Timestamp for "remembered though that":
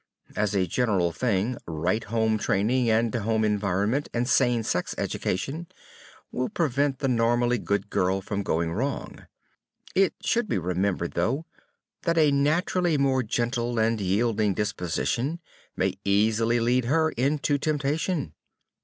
10.57-12.17